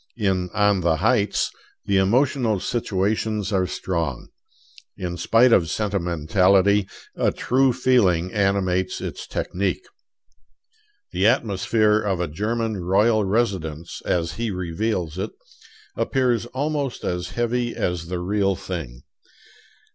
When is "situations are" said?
2.59-3.67